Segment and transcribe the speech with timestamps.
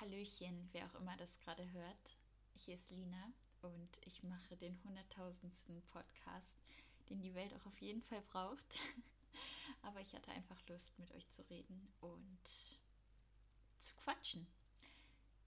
[0.00, 2.16] Hallöchen, wer auch immer das gerade hört.
[2.54, 6.58] Hier ist Lina und ich mache den hunderttausendsten Podcast,
[7.08, 8.78] den die Welt auch auf jeden Fall braucht.
[9.82, 12.48] Aber ich hatte einfach Lust, mit euch zu reden und
[13.78, 14.46] zu quatschen.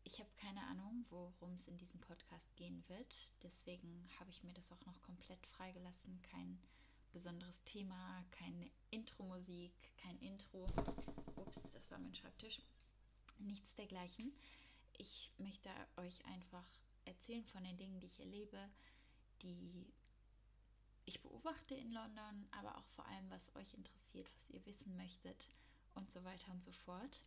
[0.03, 3.31] Ich habe keine Ahnung, worum es in diesem Podcast gehen wird.
[3.43, 6.23] Deswegen habe ich mir das auch noch komplett freigelassen.
[6.23, 6.59] Kein
[7.11, 10.65] besonderes Thema, keine Intro-Musik, kein Intro.
[11.35, 12.59] Ups, das war mein Schreibtisch
[13.39, 14.33] nichts dergleichen.
[14.97, 16.65] Ich möchte euch einfach
[17.05, 18.69] erzählen von den Dingen, die ich erlebe,
[19.41, 19.87] die
[21.05, 25.49] ich beobachte in London, aber auch vor allem, was euch interessiert, was ihr wissen möchtet
[25.95, 27.23] und so weiter und so fort.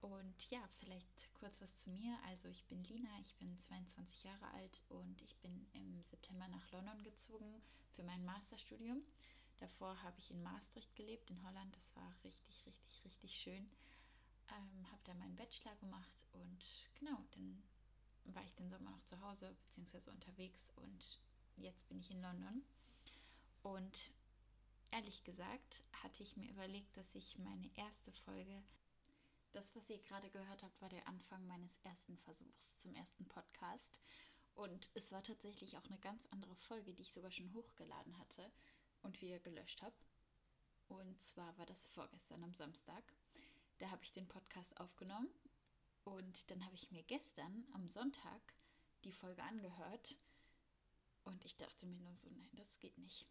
[0.00, 2.16] Und ja, vielleicht kurz was zu mir.
[2.26, 6.70] Also ich bin Lina, ich bin 22 Jahre alt und ich bin im September nach
[6.70, 7.62] London gezogen
[7.94, 9.02] für mein Masterstudium.
[9.58, 11.76] Davor habe ich in Maastricht gelebt, in Holland.
[11.76, 13.68] Das war richtig, richtig, richtig schön
[14.50, 17.62] ähm, habe da meinen Bachelor gemacht und genau, dann
[18.24, 20.10] war ich den Sommer noch zu Hause bzw.
[20.10, 21.20] unterwegs und
[21.56, 22.62] jetzt bin ich in London.
[23.62, 24.12] Und
[24.90, 28.62] ehrlich gesagt hatte ich mir überlegt, dass ich meine erste Folge,
[29.52, 34.00] das, was ihr gerade gehört habt, war der Anfang meines ersten Versuchs zum ersten Podcast.
[34.54, 38.50] Und es war tatsächlich auch eine ganz andere Folge, die ich sogar schon hochgeladen hatte
[39.02, 39.94] und wieder gelöscht habe.
[40.88, 43.04] Und zwar war das vorgestern am Samstag.
[43.78, 45.28] Da habe ich den Podcast aufgenommen
[46.04, 48.40] und dann habe ich mir gestern am Sonntag
[49.04, 50.16] die Folge angehört
[51.24, 53.26] und ich dachte mir nur so, nein, das geht nicht.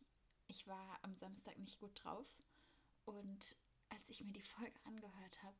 [0.48, 2.28] Ich war am Samstag nicht gut drauf
[3.06, 3.58] und
[3.90, 5.58] als ich mir die Folge angehört habe,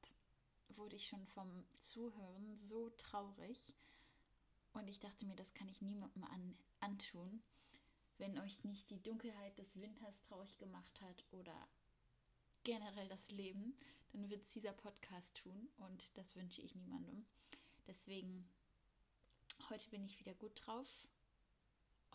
[0.70, 3.74] wurde ich schon vom Zuhören so traurig
[4.74, 7.42] und ich dachte mir, das kann ich niemandem an, antun,
[8.20, 11.68] wenn euch nicht die Dunkelheit des Winters traurig gemacht hat oder
[12.64, 13.78] generell das Leben,
[14.12, 17.26] dann wird es dieser Podcast tun und das wünsche ich niemandem.
[17.86, 18.50] Deswegen,
[19.70, 21.08] heute bin ich wieder gut drauf.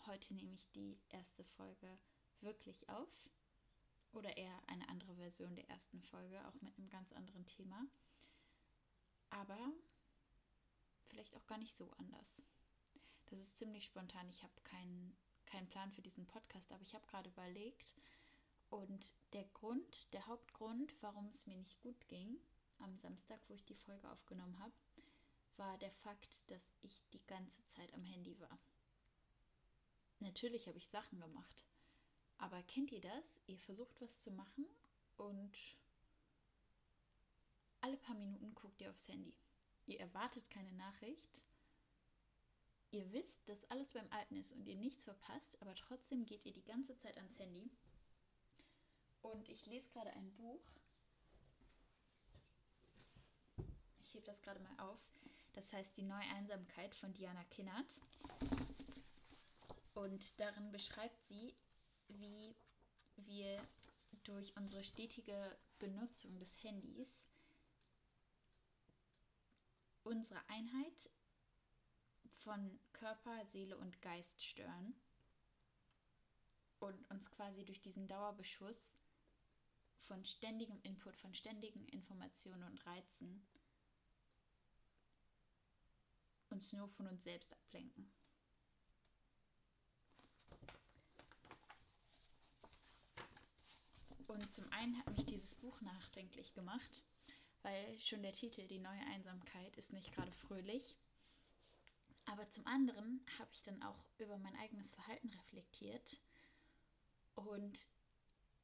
[0.05, 1.97] Heute nehme ich die erste Folge
[2.41, 3.29] wirklich auf
[4.11, 7.85] oder eher eine andere Version der ersten Folge, auch mit einem ganz anderen Thema.
[9.29, 9.71] Aber
[11.07, 12.43] vielleicht auch gar nicht so anders.
[13.27, 14.29] Das ist ziemlich spontan.
[14.29, 15.15] Ich habe keinen
[15.53, 17.93] keinen Plan für diesen Podcast, aber ich habe gerade überlegt,
[18.73, 22.39] und der Grund, der Hauptgrund, warum es mir nicht gut ging
[22.79, 24.73] am Samstag, wo ich die Folge aufgenommen habe,
[25.57, 28.59] war der Fakt, dass ich die ganze Zeit am Handy war.
[30.19, 31.67] Natürlich habe ich Sachen gemacht,
[32.39, 33.41] aber kennt ihr das?
[33.45, 34.65] Ihr versucht was zu machen
[35.17, 35.55] und
[37.81, 39.37] alle paar Minuten guckt ihr aufs Handy.
[39.85, 41.43] Ihr erwartet keine Nachricht.
[42.89, 46.53] Ihr wisst, dass alles beim Alten ist und ihr nichts verpasst, aber trotzdem geht ihr
[46.53, 47.69] die ganze Zeit ans Handy
[49.23, 50.61] und ich lese gerade ein Buch.
[54.01, 54.99] Ich hebe das gerade mal auf.
[55.53, 57.99] Das heißt Die neue Einsamkeit von Diana Kinnert.
[59.93, 61.55] Und darin beschreibt sie,
[62.07, 62.55] wie
[63.15, 63.61] wir
[64.23, 67.23] durch unsere stetige Benutzung des Handys
[70.03, 71.09] unsere Einheit
[72.39, 74.95] von Körper, Seele und Geist stören
[76.79, 78.91] und uns quasi durch diesen Dauerbeschuss
[80.07, 83.45] von ständigem Input, von ständigen Informationen und Reizen
[86.49, 88.11] uns nur von uns selbst ablenken.
[94.27, 97.03] Und zum einen hat mich dieses Buch nachdenklich gemacht,
[97.61, 100.95] weil schon der Titel Die neue Einsamkeit ist nicht gerade fröhlich.
[102.25, 106.19] Aber zum anderen habe ich dann auch über mein eigenes Verhalten reflektiert
[107.35, 107.87] und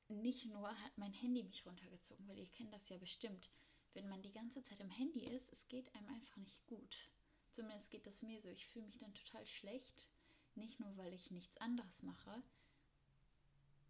[0.10, 3.50] nicht nur hat mein Handy mich runtergezogen, weil ihr kennt das ja bestimmt.
[3.94, 7.10] Wenn man die ganze Zeit im Handy ist, es geht einem einfach nicht gut.
[7.52, 8.50] Zumindest geht das mir so.
[8.50, 10.10] Ich fühle mich dann total schlecht.
[10.56, 12.44] Nicht nur, weil ich nichts anderes mache,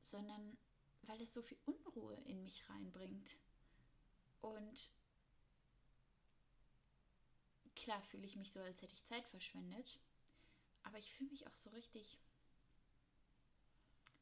[0.01, 0.57] sondern
[1.03, 3.37] weil es so viel Unruhe in mich reinbringt.
[4.41, 4.91] Und
[7.75, 9.99] klar fühle ich mich so, als hätte ich Zeit verschwendet.
[10.83, 12.19] Aber ich fühle mich auch so richtig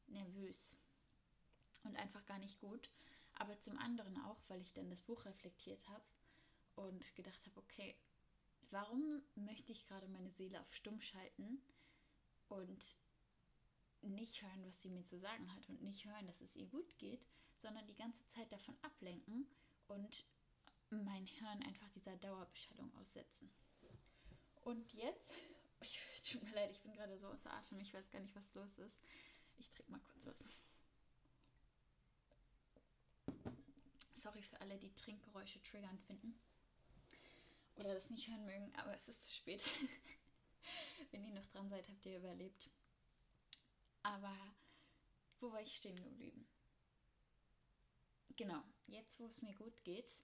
[0.06, 0.76] nervös
[1.84, 2.90] und einfach gar nicht gut.
[3.34, 6.04] Aber zum anderen auch, weil ich dann das Buch reflektiert habe
[6.74, 7.94] und gedacht habe, okay,
[8.70, 11.62] warum möchte ich gerade meine Seele auf stumm schalten
[12.48, 12.96] und
[14.02, 16.98] nicht hören, was sie mir zu sagen hat und nicht hören, dass es ihr gut
[16.98, 17.24] geht,
[17.56, 19.46] sondern die ganze Zeit davon ablenken
[19.88, 20.26] und
[20.90, 23.50] mein Hirn einfach dieser Dauerbeschallung aussetzen.
[24.62, 25.32] Und jetzt,
[25.80, 28.54] ich, tut mir leid, ich bin gerade so außer Atem, ich weiß gar nicht, was
[28.54, 28.98] los ist.
[29.58, 30.50] Ich trinke mal kurz was.
[34.18, 36.38] Sorry für alle, die Trinkgeräusche triggernd finden.
[37.76, 39.62] Oder das nicht hören mögen, aber es ist zu spät.
[41.12, 42.68] Wenn ihr noch dran seid, habt ihr überlebt.
[44.02, 44.36] Aber
[45.38, 46.48] wo war ich stehen geblieben?
[48.36, 50.22] Genau, jetzt wo es mir gut geht,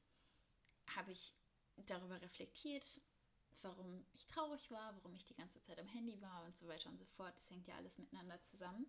[0.97, 1.35] habe ich
[1.87, 3.01] darüber reflektiert,
[3.63, 6.91] warum ich traurig war, warum ich die ganze Zeit am Handy war und so weiter
[6.91, 7.37] und so fort.
[7.37, 8.87] Das hängt ja alles miteinander zusammen.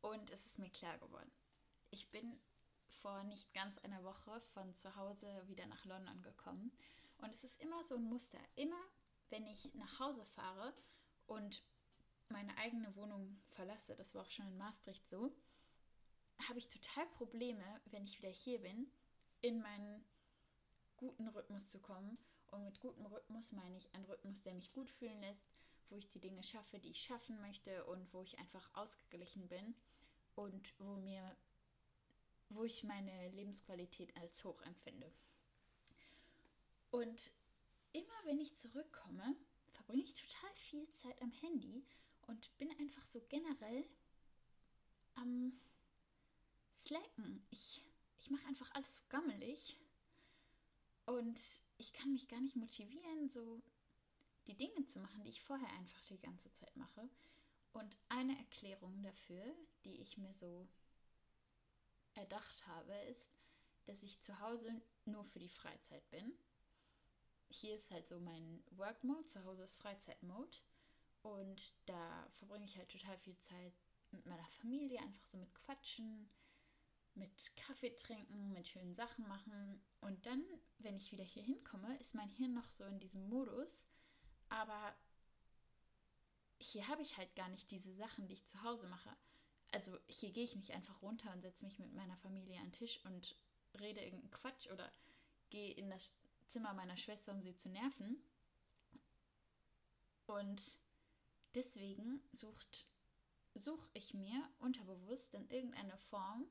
[0.00, 1.30] Und es ist mir klar geworden.
[1.90, 2.40] Ich bin
[2.96, 6.72] vor nicht ganz einer Woche von zu Hause wieder nach London gekommen.
[7.18, 8.38] Und es ist immer so ein Muster.
[8.56, 8.80] Immer,
[9.28, 10.72] wenn ich nach Hause fahre
[11.26, 11.62] und
[12.28, 15.32] meine eigene Wohnung verlasse, das war auch schon in Maastricht so,
[16.48, 18.90] habe ich total Probleme, wenn ich wieder hier bin,
[19.42, 20.04] in meinen
[20.96, 22.18] guten Rhythmus zu kommen.
[22.50, 25.46] Und mit gutem Rhythmus meine ich einen Rhythmus, der mich gut fühlen lässt,
[25.88, 29.74] wo ich die Dinge schaffe, die ich schaffen möchte und wo ich einfach ausgeglichen bin
[30.34, 31.36] und wo mir
[32.50, 35.10] wo ich meine Lebensqualität als hoch empfinde.
[36.90, 37.32] Und
[37.92, 39.36] immer wenn ich zurückkomme,
[39.72, 41.84] verbringe ich total viel Zeit am Handy
[42.26, 43.88] und bin einfach so generell
[45.14, 45.52] am
[46.74, 47.44] Slacken.
[47.50, 47.84] Ich,
[48.18, 49.76] ich mache einfach alles so gammelig
[51.06, 51.40] und
[51.78, 53.62] ich kann mich gar nicht motivieren, so
[54.46, 57.08] die Dinge zu machen, die ich vorher einfach die ganze Zeit mache.
[57.72, 59.54] Und eine Erklärung dafür,
[59.84, 60.66] die ich mir so
[62.20, 63.30] erdacht habe, ist,
[63.86, 66.32] dass ich zu Hause nur für die Freizeit bin.
[67.48, 70.56] Hier ist halt so mein Work Mode, zu Hause ist Freizeit Mode.
[71.22, 73.74] Und da verbringe ich halt total viel Zeit
[74.12, 76.30] mit meiner Familie, einfach so mit Quatschen,
[77.14, 79.82] mit Kaffee trinken, mit schönen Sachen machen.
[80.00, 80.44] Und dann,
[80.78, 83.84] wenn ich wieder hier hinkomme, ist mein Hirn noch so in diesem Modus.
[84.48, 84.94] Aber
[86.58, 89.16] hier habe ich halt gar nicht diese Sachen, die ich zu Hause mache
[89.72, 92.72] also hier gehe ich nicht einfach runter und setze mich mit meiner Familie an den
[92.72, 93.36] Tisch und
[93.78, 94.90] rede irgendeinen Quatsch oder
[95.50, 96.12] gehe in das
[96.46, 98.20] Zimmer meiner Schwester, um sie zu nerven.
[100.26, 100.78] Und
[101.54, 102.86] deswegen sucht,
[103.54, 106.46] suche ich mir unterbewusst in irgendeine Form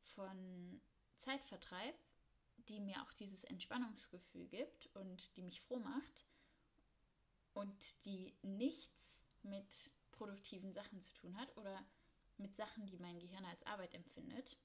[0.00, 0.80] von
[1.18, 1.94] Zeitvertreib,
[2.68, 6.26] die mir auch dieses Entspannungsgefühl gibt und die mich froh macht
[7.54, 11.84] und die nichts mit produktiven Sachen zu tun hat oder
[12.38, 14.56] mit Sachen, die mein Gehirn als Arbeit empfindet.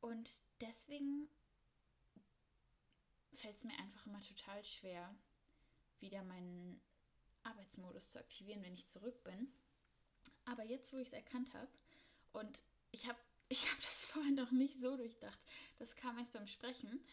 [0.00, 0.30] Und
[0.60, 1.28] deswegen
[3.34, 5.14] fällt es mir einfach immer total schwer,
[6.00, 6.80] wieder meinen
[7.44, 9.52] Arbeitsmodus zu aktivieren, wenn ich zurück bin.
[10.44, 11.70] Aber jetzt, wo ich es erkannt habe,
[12.32, 15.38] und ich habe ich hab das vorhin noch nicht so durchdacht,
[15.78, 17.04] das kam erst beim Sprechen,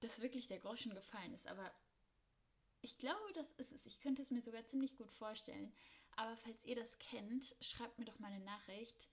[0.00, 1.46] dass wirklich der Groschen gefallen ist.
[1.46, 1.72] Aber
[2.80, 3.86] ich glaube, das ist es.
[3.86, 5.72] Ich könnte es mir sogar ziemlich gut vorstellen,
[6.16, 9.08] aber falls ihr das kennt, schreibt mir doch mal eine Nachricht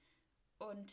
[0.58, 0.92] und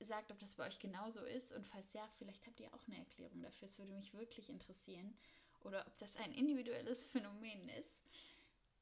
[0.00, 1.52] sagt, ob das bei euch genauso ist.
[1.52, 3.66] Und falls ja, vielleicht habt ihr auch eine Erklärung dafür.
[3.66, 5.16] Es würde mich wirklich interessieren.
[5.60, 8.00] Oder ob das ein individuelles Phänomen ist.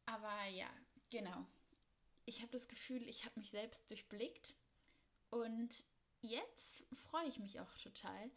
[0.06, 0.70] Aber ja,
[1.10, 1.46] genau.
[2.24, 4.54] Ich habe das Gefühl, ich habe mich selbst durchblickt.
[5.30, 5.84] Und
[6.22, 8.30] jetzt freue ich mich auch total,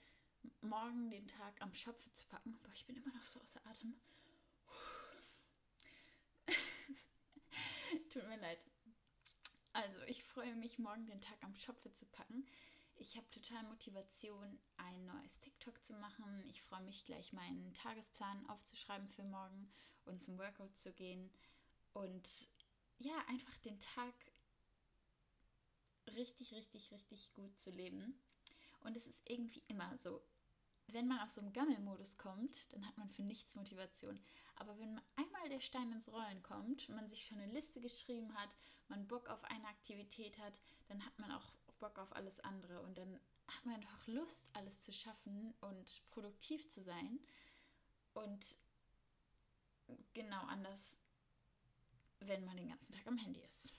[0.62, 2.60] morgen den Tag am Schopfe zu packen.
[2.64, 3.96] Boah, ich bin immer noch so außer Atem.
[8.10, 8.60] Tut mir leid.
[9.74, 12.46] Also, ich freue mich, morgen den Tag am Schopfe zu packen.
[12.96, 16.44] Ich habe total Motivation, ein neues TikTok zu machen.
[16.48, 19.72] Ich freue mich gleich, meinen Tagesplan aufzuschreiben für morgen
[20.06, 21.32] und zum Workout zu gehen.
[21.94, 22.50] Und
[23.00, 24.14] ja, einfach den Tag
[26.16, 28.20] richtig, richtig, richtig gut zu leben.
[28.82, 30.22] Und es ist irgendwie immer so
[30.88, 34.20] wenn man aus so einem Gammelmodus kommt, dann hat man für nichts Motivation.
[34.56, 35.04] Aber wenn der
[35.64, 38.56] Stein ins Rollen kommt, man sich schon eine Liste geschrieben hat,
[38.90, 42.98] man Bock auf eine Aktivität hat, dann hat man auch Bock auf alles andere und
[42.98, 47.20] dann hat man doch Lust, alles zu schaffen und produktiv zu sein.
[48.14, 48.58] Und
[50.14, 50.96] genau anders,
[52.20, 53.74] wenn man den ganzen Tag am Handy ist.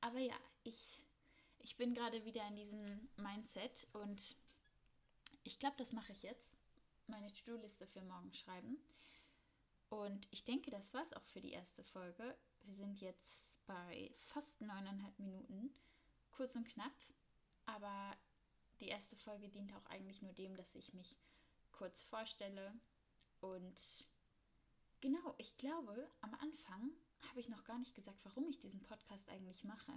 [0.00, 1.04] Aber ja, ich,
[1.58, 4.36] ich bin gerade wieder in diesem Mindset und
[5.42, 6.56] ich glaube, das mache ich jetzt.
[7.06, 8.78] Meine To-Do-Liste für morgen schreiben.
[9.90, 12.36] Und ich denke, das war es auch für die erste Folge.
[12.62, 15.74] Wir sind jetzt bei fast neuneinhalb Minuten.
[16.30, 16.94] Kurz und knapp.
[17.66, 18.16] Aber
[18.78, 21.16] die erste Folge dient auch eigentlich nur dem, dass ich mich
[21.72, 22.72] kurz vorstelle.
[23.40, 24.08] Und
[25.00, 26.92] genau, ich glaube, am Anfang
[27.28, 29.92] habe ich noch gar nicht gesagt, warum ich diesen Podcast eigentlich mache.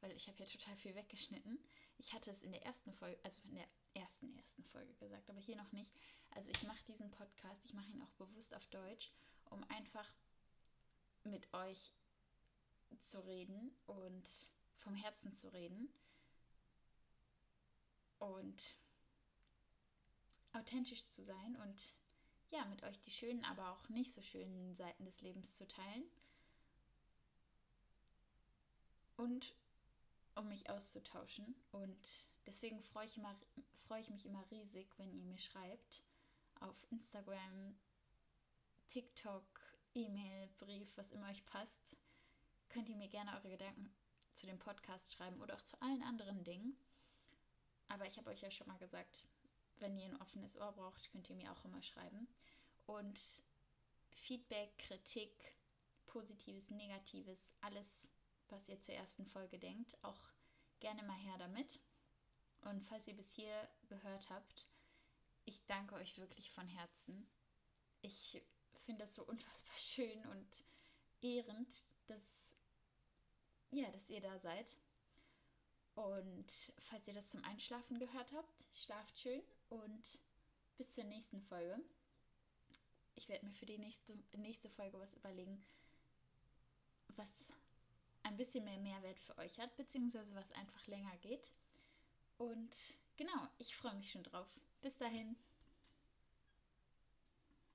[0.00, 1.58] Weil ich habe ja total viel weggeschnitten.
[1.98, 5.40] Ich hatte es in der ersten Folge, also in der ersten, ersten Folge gesagt, aber
[5.40, 5.90] hier noch nicht.
[6.30, 9.10] Also ich mache diesen Podcast, ich mache ihn auch bewusst auf Deutsch,
[9.46, 10.08] um einfach
[11.24, 11.92] mit euch
[13.02, 14.28] zu reden und
[14.76, 15.92] vom Herzen zu reden
[18.18, 18.76] und
[20.52, 21.96] authentisch zu sein und
[22.50, 26.04] ja, mit euch die schönen, aber auch nicht so schönen Seiten des Lebens zu teilen.
[29.16, 29.54] Und
[30.38, 31.54] um mich auszutauschen.
[31.72, 33.34] Und deswegen freue ich, immer,
[33.86, 36.04] freue ich mich immer riesig, wenn ihr mir schreibt.
[36.60, 37.76] Auf Instagram,
[38.88, 39.60] TikTok,
[39.94, 41.96] E-Mail, Brief, was immer euch passt.
[42.68, 43.90] Könnt ihr mir gerne eure Gedanken
[44.34, 46.76] zu dem Podcast schreiben oder auch zu allen anderen Dingen.
[47.88, 49.26] Aber ich habe euch ja schon mal gesagt,
[49.80, 52.28] wenn ihr ein offenes Ohr braucht, könnt ihr mir auch immer schreiben.
[52.86, 53.42] Und
[54.10, 55.56] Feedback, Kritik,
[56.06, 58.08] Positives, Negatives, alles,
[58.50, 60.20] was ihr zur ersten Folge denkt, auch
[60.80, 61.80] gerne mal her damit.
[62.62, 64.66] Und falls ihr bis hier gehört habt,
[65.44, 67.26] ich danke euch wirklich von Herzen.
[68.02, 68.42] Ich
[68.84, 70.64] finde das so unfassbar schön und
[71.20, 72.22] ehrend, dass,
[73.70, 74.76] ja, dass ihr da seid.
[75.94, 80.20] Und falls ihr das zum Einschlafen gehört habt, schlaft schön und
[80.76, 81.80] bis zur nächsten Folge.
[83.16, 85.60] Ich werde mir für die nächste, nächste Folge was überlegen,
[87.16, 87.28] was
[88.28, 91.52] ein bisschen mehr Mehrwert für euch hat, beziehungsweise was einfach länger geht.
[92.36, 92.70] Und
[93.16, 94.46] genau, ich freue mich schon drauf.
[94.80, 95.36] Bis dahin.